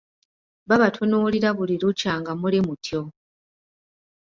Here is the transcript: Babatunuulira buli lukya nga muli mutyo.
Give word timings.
Babatunuulira 0.69 1.49
buli 1.57 1.75
lukya 1.81 2.13
nga 2.19 2.31
muli 2.41 2.59
mutyo. 2.65 3.01